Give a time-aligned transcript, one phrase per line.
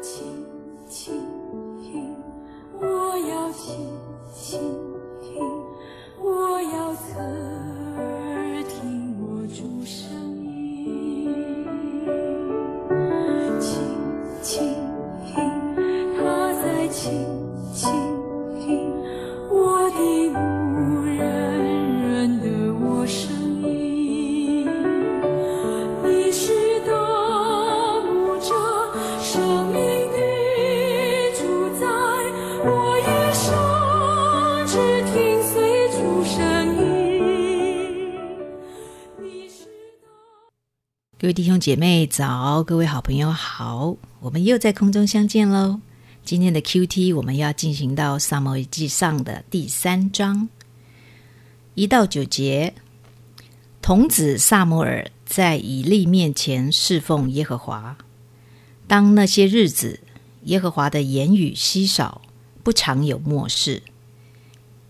[0.00, 0.39] 情。
[41.30, 45.80] 位弟兄姐妹早，各位好朋友好，我们又在空中相见喽。
[46.24, 50.48] 今天的 Q T 我们要进行到撒母耳记上的第三章
[51.76, 52.74] 一到九节。
[53.80, 57.96] 童子萨摩尔在以利面前侍奉耶和华。
[58.88, 60.00] 当那些日子，
[60.46, 62.22] 耶和华的言语稀少，
[62.64, 63.84] 不常有漠视。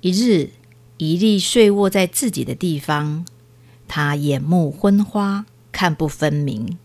[0.00, 0.52] 一日，
[0.96, 3.26] 以利睡卧在自己的地方，
[3.86, 5.44] 他眼目昏花，
[5.80, 6.76] 看不分明。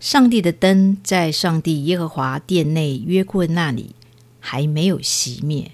[0.00, 3.94] 上帝的灯在上帝耶和华殿内约柜那里
[4.40, 5.70] 还没有熄灭。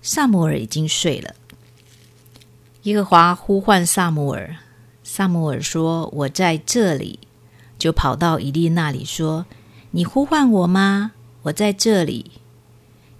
[0.00, 1.34] 萨摩尔已经睡了。
[2.84, 4.56] 耶和华呼唤萨摩尔，
[5.04, 7.18] 萨摩尔说：“我在这里。”
[7.76, 9.44] 就跑到以利那里说
[9.92, 11.12] ：“你呼唤我吗？
[11.42, 12.30] 我在这里。”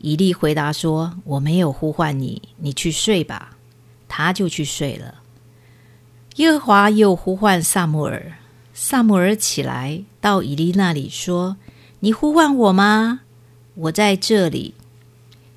[0.01, 3.59] 以利回答说：“我没有呼唤你，你去睡吧。”
[4.09, 5.17] 他就去睡了。
[6.37, 8.35] 耶和华又呼唤萨姆尔，
[8.75, 11.57] 萨姆尔起来到以利那里说
[12.01, 13.21] ：“你呼唤我吗？
[13.75, 14.75] 我在这里。”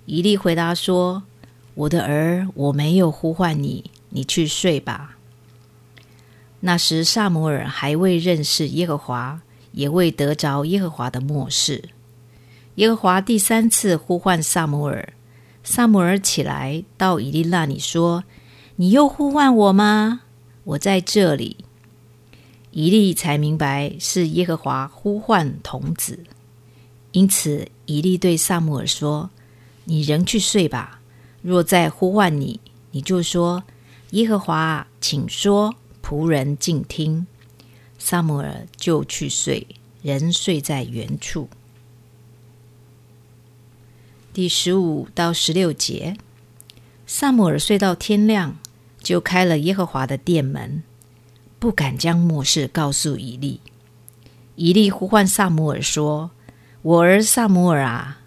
[0.07, 1.23] 以利回答说
[1.75, 5.17] ：“我的儿，我没有呼唤你，你去睡吧。”
[6.61, 9.41] 那时萨姆尔还未认识耶和华，
[9.73, 11.89] 也未得着耶和华的漠视。
[12.75, 15.11] 耶和华第三次呼唤萨姆尔，
[15.61, 18.23] 萨姆尔起来到以利那里说
[18.77, 20.21] ：“你又呼唤我吗？
[20.69, 21.57] 我在这里。”
[22.71, 26.19] 以利才明白是耶和华呼唤童子，
[27.11, 29.31] 因此以利对萨姆尔说
[29.85, 31.01] ：“你仍去睡吧。
[31.41, 32.59] 若再呼唤你，
[32.91, 33.63] 你就说
[34.11, 37.25] ：‘耶和华，请说。’仆人静听。”
[37.97, 39.65] 萨姆尔就去睡，
[40.03, 41.49] 人睡在原处。
[44.31, 46.15] 第十五到十六节，
[47.07, 48.55] 萨姆尔睡到天亮，
[49.09, 50.83] 就开了耶和华的殿门，
[51.57, 53.59] 不敢将末事告诉以利。
[54.55, 56.29] 以利呼唤萨姆尔说
[56.83, 58.21] ：“我儿萨姆尔啊！”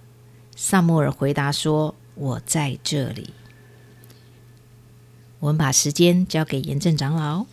[0.56, 3.30] 萨姆尔回答说：“我在这里。”
[5.38, 7.46] 我们把时间交给严正长老。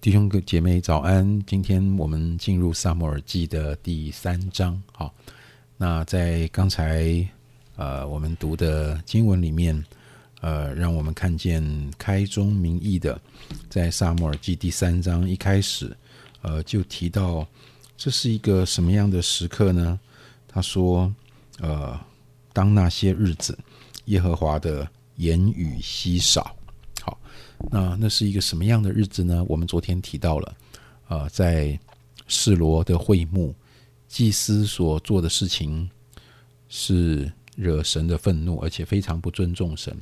[0.00, 1.44] 弟兄姐妹早安！
[1.46, 4.82] 今天我们进入萨姆尔记的第三章。
[4.92, 5.12] 好，
[5.76, 7.28] 那在刚才
[7.76, 9.84] 呃我们读的经文里面，
[10.40, 11.62] 呃，让我们看见
[11.98, 13.20] 开宗明义的，
[13.68, 15.96] 在萨摩尔记第三章一开始，
[16.42, 17.46] 呃，就提到
[17.96, 19.98] 这是一个什么样的时刻呢？
[20.46, 21.12] 他说，
[21.58, 21.98] 呃，
[22.52, 23.58] 当那些日子，
[24.06, 26.54] 耶和华的言语稀少。
[27.02, 27.18] 好，
[27.70, 29.44] 那那是一个什么样的日子呢？
[29.48, 30.56] 我们昨天提到了，
[31.08, 31.78] 呃，在
[32.28, 33.54] 示罗的会幕，
[34.06, 35.90] 祭司所做的事情
[36.68, 39.96] 是惹神的愤怒，而且非常不尊重神。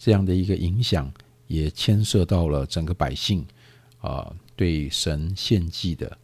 [0.00, 1.12] 这样的一个影响，
[1.46, 3.46] 也牵涉到了整个百姓
[4.00, 6.18] 啊对神献祭的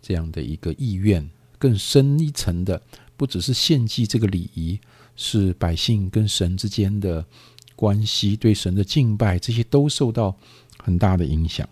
[0.00, 1.28] 这样的一个意愿。
[1.58, 2.80] 更深一层的，
[3.16, 4.80] 不只是献祭这个礼仪，
[5.16, 7.26] 是百姓跟神之间的。
[7.78, 10.34] 关系对神的敬拜，这些都受到
[10.78, 11.68] 很大的影响。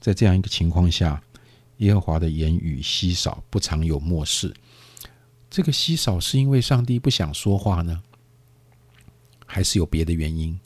[0.00, 1.20] 在这样一个情况下，
[1.78, 4.54] 耶和华的言语稀少，不常有漠视。
[5.50, 8.00] 这个稀少是因为上帝不想说话呢，
[9.44, 10.56] 还是有别的原因？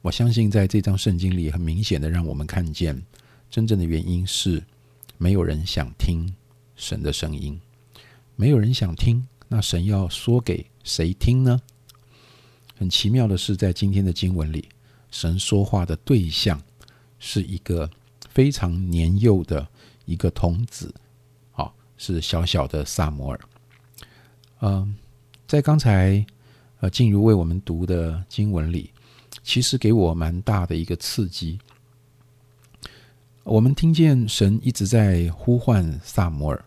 [0.00, 3.04] 我相信在这张圣经里，很明显的让我们看见，
[3.50, 4.62] 真正的原因是
[5.18, 6.32] 没有人想听
[6.76, 7.60] 神的声音，
[8.36, 11.60] 没有人想听，那神要说给谁听呢？
[12.76, 14.68] 很奇妙的是，在今天的经文里，
[15.10, 16.62] 神说话的对象
[17.18, 17.90] 是一个
[18.30, 19.66] 非常年幼的
[20.04, 20.94] 一个童子，
[21.50, 23.40] 好，是小小的萨摩尔。
[24.60, 24.96] 嗯，
[25.48, 26.24] 在刚才
[26.78, 28.92] 呃静茹为我们读的经文里，
[29.48, 31.58] 其实给我蛮大的一个刺激。
[33.44, 36.64] 我们听见神一直在呼唤萨摩尔，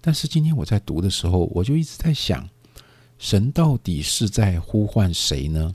[0.00, 2.50] 但是今天我在读的时候，我就一直在想。
[3.16, 5.72] 神到底是在呼唤谁呢？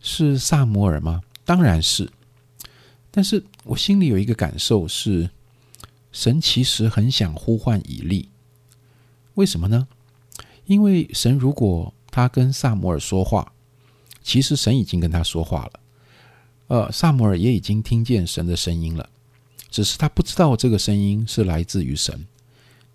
[0.00, 1.22] 是萨摩尔吗？
[1.46, 2.06] 当然是。
[3.10, 5.30] 但是我心里有一个感受是，
[6.12, 8.28] 神其实很想呼唤以利，
[9.32, 9.88] 为什么呢？
[10.66, 13.50] 因为神如果他跟萨摩尔说话，
[14.22, 15.80] 其实神已经跟他说话了，
[16.66, 19.08] 呃，萨摩尔也已经听见神的声音了，
[19.70, 22.26] 只是他不知道这个声音是来自于神。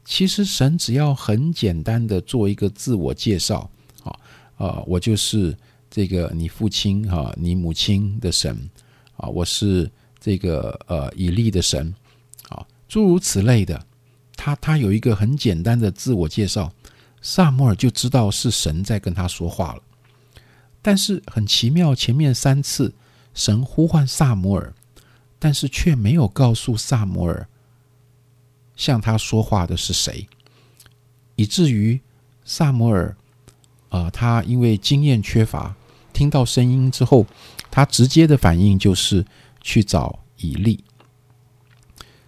[0.06, 3.70] 其实神只要很简单的做一个自我介绍，
[4.04, 4.16] 啊，
[4.58, 5.58] 呃，我就是
[5.90, 8.70] 这个你父亲哈，你母亲的神，
[9.18, 9.90] 啊，我是
[10.20, 11.92] 这个呃以利的神，
[12.50, 13.84] 啊，诸如此类的，
[14.36, 16.72] 他他有一个很简单的自我介绍，
[17.22, 19.82] 萨摩尔就知道是神在跟他说话了。
[20.88, 22.94] 但是很奇妙，前面三次
[23.34, 24.72] 神呼唤萨摩尔，
[25.40, 27.48] 但是却没有告诉萨摩尔。
[28.76, 30.28] 向他说话的是谁？
[31.38, 32.00] 以至于
[32.44, 33.18] 萨摩尔，
[33.90, 35.76] 啊，他因为经验缺乏，
[36.14, 37.26] 听到声音之后，
[37.72, 39.26] 他直接的反应就是
[39.62, 40.84] 去找以利。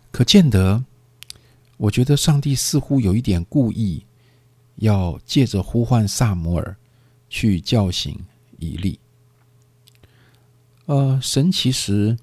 [0.09, 0.83] 可见得，
[1.77, 4.04] 我觉得上帝似乎有一点故意，
[4.77, 6.75] 要借着呼唤萨摩尔
[7.30, 8.19] 去叫醒
[8.59, 9.00] 以利。
[10.86, 12.18] 呃，神其实，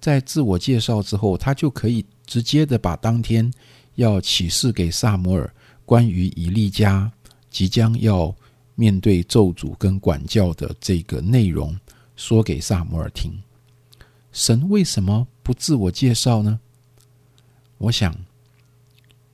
[0.00, 2.04] 在自我介绍之后，他就可以。
[2.26, 3.52] 直接的把当天
[3.96, 5.54] 要启示给萨摩尔
[5.84, 7.12] 关于以利家
[7.50, 8.34] 即将要
[8.74, 11.78] 面对咒诅跟管教的这个内容
[12.16, 13.30] 说给萨摩尔听。
[14.32, 16.58] 神为什么不自我介绍呢？
[17.76, 18.16] 我想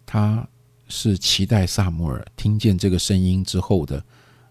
[0.04, 0.46] 他
[0.88, 4.04] 是期待萨摩尔听见这个声音之后的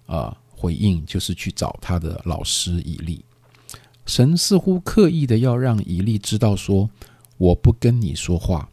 [0.06, 3.24] 啊回应，就是去找他的老师以利。
[4.06, 6.90] 神似乎刻意的要让以利知道说。
[7.40, 8.70] 我不跟你说话，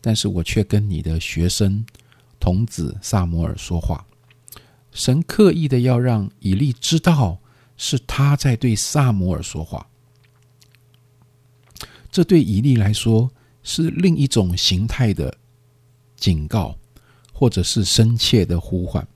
[0.00, 1.84] 但是我却跟你的学生
[2.40, 4.02] 童子萨摩尔说话。
[4.92, 7.38] 神刻意的要让以利知道
[7.76, 9.86] 是他在对萨摩尔说话，
[12.10, 13.30] 这对以利来说
[13.62, 15.36] 是另一种形态的
[16.16, 16.78] 警告，
[17.34, 19.06] 或者是深切的呼唤。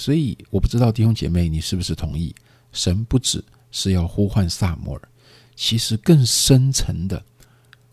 [0.00, 2.34] 所以，我不知道弟兄姐妹你是不是同意？
[2.72, 5.08] 神不只是要呼唤萨摩尔。
[5.54, 7.22] 其实更深层的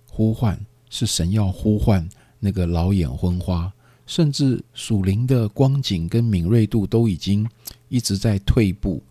[0.05, 0.57] 呼唤
[0.89, 2.07] 是神要呼唤
[2.39, 3.69] 那个老眼昏花，
[4.05, 7.45] 甚至属灵的光景跟敏锐度都已经
[7.89, 9.03] 一直在退步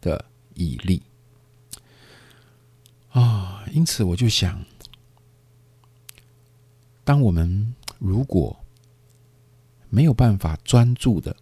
[0.00, 0.24] 的
[0.54, 1.02] 以利
[3.10, 3.64] 啊。
[3.72, 4.64] 因此，我就想，
[7.02, 8.56] 当我们如果
[9.88, 11.34] 没有办法专注的、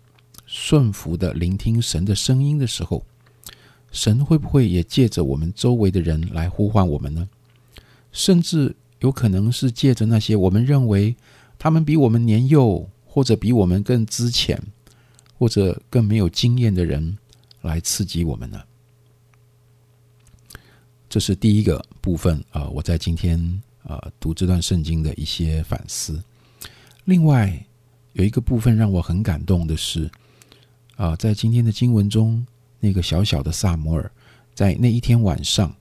[0.51, 3.05] 顺服的聆听神的声音的时候，
[3.93, 7.29] 神会不会也借着我们周围的人来呼唤我们呢？
[8.13, 11.15] 甚至有可能是借着那些我们认为
[11.59, 14.59] 他们比我们年幼，或者比我们更资浅，
[15.39, 17.19] 或者更没有经验的人
[17.61, 18.63] 来刺激我们呢？
[21.11, 22.67] 这是第一个部分啊！
[22.69, 26.23] 我在今天啊读这段圣经的一些反思。
[27.05, 27.63] 另外
[28.15, 30.11] 有一个部分让我很感动的是
[30.99, 32.47] 啊，在今天的经文中。
[32.81, 34.09] 那个小小的萨摩尔，
[34.55, 35.75] 在那一天晚上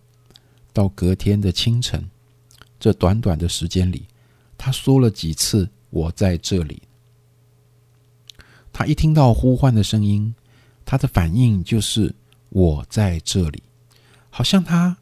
[0.74, 2.04] 到隔天的清晨，
[2.80, 4.08] 这短短的时间里，
[4.58, 6.82] 他说了几次“我在这里”。
[8.74, 10.34] 他一听到呼唤的声音，
[10.84, 12.12] 他的反应就是
[12.50, 13.62] “我在这里”，
[14.32, 14.98] 好像他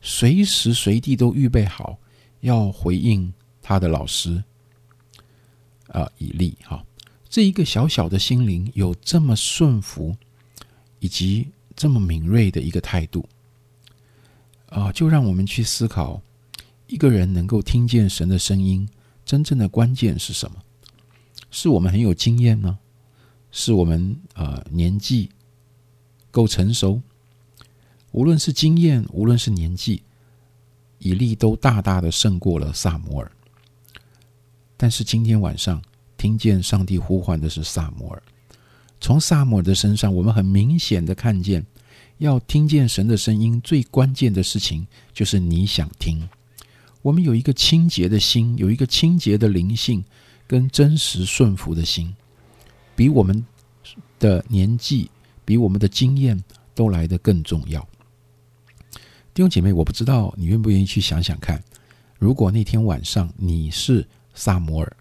[0.00, 1.96] 随时随地都预备好
[2.40, 3.32] 要回应
[3.62, 4.42] 他的老师
[5.86, 6.58] 啊，以利。
[6.64, 6.84] 哈，
[7.36, 10.16] 这一个小小的心灵有这么顺服。
[11.00, 13.28] 以及这么敏锐的一个态度，
[14.70, 16.22] 啊，就让我们去思考：
[16.86, 18.88] 一个人能够听见神的声音，
[19.26, 20.56] 真正的关键是什么？
[21.50, 22.78] 是我们很有经验呢？
[23.50, 25.28] 是我们呃年纪
[26.30, 27.02] 够成熟？
[28.12, 30.02] 无论是经验，无论是年纪，
[30.98, 33.30] 以利都大大的胜过了萨摩尔。
[34.78, 35.82] 但是今天晚上
[36.26, 38.20] 听见上帝呼唤的是萨摩尔。
[39.00, 41.64] 从萨摩尔的身上，我们很明显的看见，
[42.18, 46.28] 要听见神的声音，最关键的事情就是你想听。
[47.00, 50.04] 我们有一个清洁的心，有一个清洁的灵性，
[50.48, 52.12] 跟真实顺服的心，
[52.96, 53.46] 比我们
[54.18, 55.08] 的年纪、
[55.44, 56.42] 比我们的经验
[56.74, 57.80] 都来得更重要。
[59.32, 61.62] 弟兄姐妹，我不知道你愿不愿意去想想看，
[62.18, 64.04] 如果那天晚上你是
[64.34, 64.96] 萨摩尔。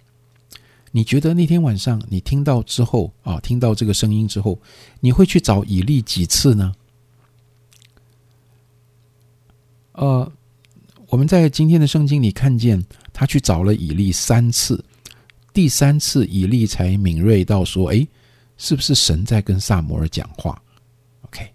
[0.95, 4.57] 你觉得那天晚上你听到之后啊，听到这个声音之后，
[5.01, 6.73] 你会去找以利几次呢？
[9.91, 10.31] 呃，
[11.09, 14.81] 我们在今天的圣经里看见他去找了以利三次，
[15.53, 18.07] 第三次以利才敏锐到说：“哎，
[18.55, 20.63] 是不是神在跟萨摩尔讲话
[21.23, 21.45] ？”OK，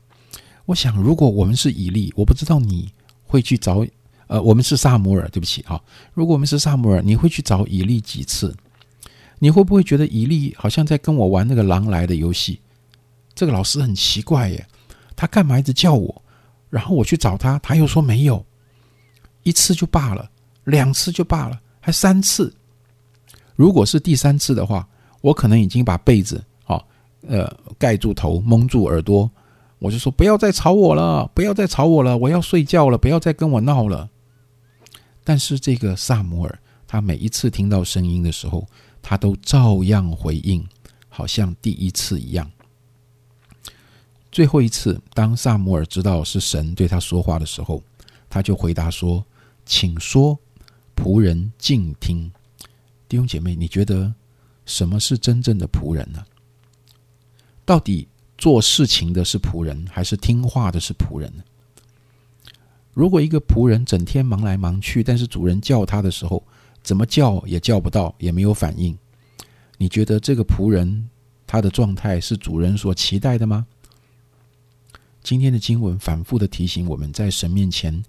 [0.67, 2.93] 我想如果我们是以利，我不知道你
[3.25, 3.87] 会去找
[4.27, 5.83] 呃，我们是萨摩尔，对不起啊，
[6.13, 8.55] 如果我们是萨摩尔，你会去找以利几次？
[9.41, 12.61] 你会不会觉得以利好像在跟我玩那个狼来的游戏？
[13.35, 14.65] 这个老师很奇怪耶，
[15.17, 16.23] 他干嘛一直叫我？
[16.69, 18.45] 然后我去找他，他又说没有。
[19.43, 20.31] 一次就罢了，
[20.65, 22.55] 两次就罢了，还三次。
[23.57, 24.87] 如果是第三次的话，
[25.23, 26.85] 我可能已经把被子啊，
[27.27, 29.31] 呃，盖住头，蒙住耳朵，
[29.79, 34.11] 我就说不要再吵我了，不要再吵我了，我要睡觉了，不要再跟我闹了。
[35.25, 38.67] 但是这个萨摩尔，他每一次听到声音的时候，
[39.02, 40.66] 他都照样回应，
[41.09, 42.50] 好像第一次一样。
[44.33, 47.83] 最后一次，当萨摩尔知道是神对他说话的时候，
[48.28, 49.25] 他就回答说
[49.66, 50.38] ：“请说，
[50.95, 52.30] 仆人静听。”
[53.09, 54.14] 弟兄姐妹，你觉得
[54.66, 56.25] 什么是真正的仆人呢？
[57.64, 58.07] 到底
[58.38, 61.42] 做事情的是仆人，还是听话的是仆人呢？
[62.95, 66.45] 如果一个仆人整天忙来忙去，但是主人叫他的时候，
[66.83, 68.97] 怎么叫也叫不到，也没有反应，
[69.79, 71.09] 你觉得这个仆人
[71.47, 73.67] 他的状态是主人所期待的吗？
[75.23, 78.03] 今天的经文反复的提醒我们在神面前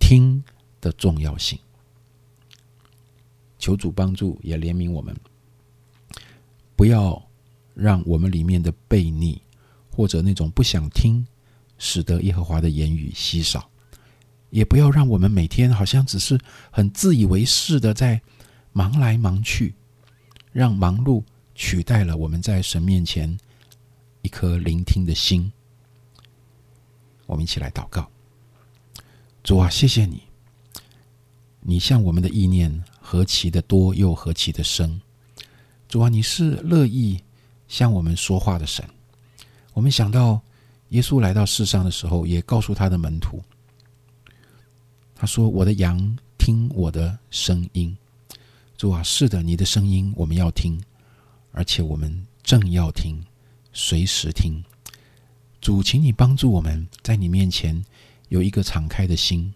[0.00, 0.42] 听
[0.80, 1.58] 的重要性。
[3.58, 5.16] 求主帮助，也怜悯我们，
[6.76, 7.20] 不要
[7.74, 9.40] 让我们里面的悖逆
[9.90, 11.26] 或者那种不想听，
[11.78, 13.60] 使得耶和华的言语稀少；
[14.50, 16.38] 也不要让我们每天好像只是
[16.70, 18.20] 很自以为是的在
[18.72, 19.74] 忙来忙去，
[20.52, 21.22] 让忙碌
[21.54, 23.38] 取代了我们在神面前
[24.22, 25.50] 一颗聆听的心。
[27.26, 28.08] 我们一起来祷告，
[29.42, 30.22] 主啊，谢谢你，
[31.60, 35.00] 你向我们的意念何其的多，又何其的深。
[35.88, 37.22] 主啊，你是乐意
[37.68, 38.82] 向我们说话的神。
[39.74, 40.40] 我们想到
[40.88, 43.42] 耶稣来到世上的时候，也告诉他的门徒，
[45.20, 47.94] 他说：“我的羊听我的声音。”
[48.78, 50.80] 主啊，是的，你的声音我们要听，
[51.50, 53.20] 而且我们正要听，
[53.72, 54.62] 随时听。
[55.60, 57.84] 主，请你帮助我们在你面前
[58.28, 59.52] 有一个敞开的心，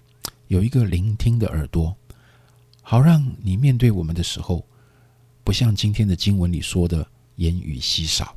[0.48, 1.96] 有一个聆听的耳朵，
[2.80, 4.66] 好让你面对我们的时候，
[5.44, 8.36] 不像今天的经文里说的言语稀少。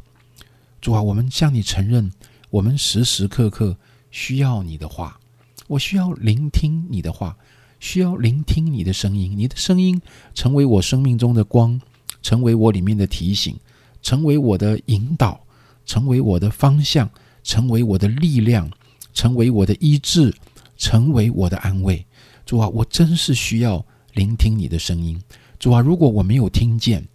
[0.79, 2.11] 主啊，我们向你承认，
[2.51, 3.75] 我们时时刻刻
[4.11, 5.19] 需要你的话，
[5.67, 7.37] 我需要聆听你的话，
[7.79, 10.01] 需要聆听你的声音，你的声音
[10.33, 11.79] 成为我生命中的光，
[12.21, 13.55] 成为我里面的提醒，
[14.01, 15.39] 成为我的引导，
[15.85, 17.09] 成为我的方向。
[17.47, 18.67] 成为我的力量，
[19.13, 20.33] 成为我的医治，
[20.77, 22.03] 成为我的安慰。
[22.43, 25.21] 主啊，我真是需要聆听你的声音。
[25.59, 27.07] 主啊，如果我没有听见，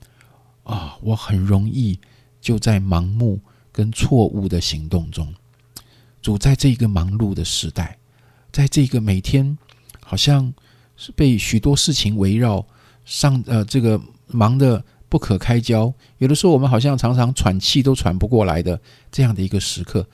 [0.63, 1.99] 啊，我很容易
[2.41, 3.41] 就在盲目
[3.73, 5.35] 跟错误的行动中。
[6.23, 7.99] 主，在这个忙碌的时代，
[8.53, 9.57] 在这个每天
[10.05, 10.53] 好像
[10.97, 12.67] 是被许多事情围绕，
[13.05, 18.81] 上呃，这个忙的不可开交，有的时候我们好像常常喘气都喘不过来的
[19.11, 20.07] 这样的一个时刻。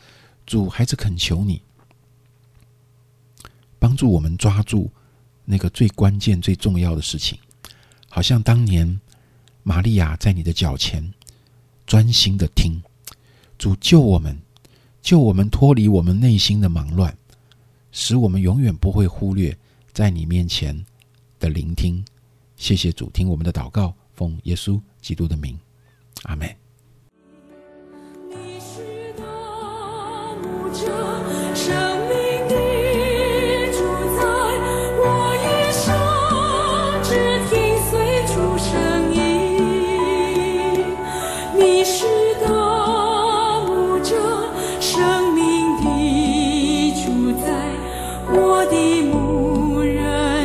[0.46, 1.60] 主，孩子恳求你
[3.78, 4.90] 帮助我们抓住
[5.44, 7.38] 那个最关键、最重要的事情，
[8.08, 9.00] 好像当年
[9.62, 11.12] 玛利亚在你的脚前
[11.86, 12.80] 专心的听。
[13.58, 14.38] 主救我们，
[15.02, 17.16] 救我们脱离我们内心的忙乱，
[17.98, 19.56] 使我们永远不会忽略
[19.90, 20.78] 在你面前
[21.40, 22.04] 的聆听。
[22.54, 25.58] 谢谢主，听我们的祷告，奉耶稣基督的名，
[26.24, 26.46] 阿门。
[41.58, 42.15] 我
[48.28, 50.35] 我的牧人。